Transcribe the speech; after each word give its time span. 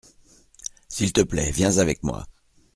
S’il 0.89 1.13
te 1.13 1.21
plait 1.21 1.51
viens 1.51 1.77
avec 1.77 2.01
moi. 2.01 2.25